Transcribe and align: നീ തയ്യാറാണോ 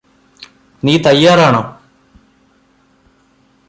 നീ 0.83 0.93
തയ്യാറാണോ 0.97 1.61